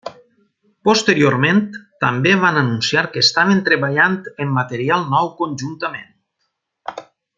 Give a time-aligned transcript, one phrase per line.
[0.87, 1.59] Posteriorment
[2.05, 6.11] també van anunciar que estaven treballant en material nou conjuntament.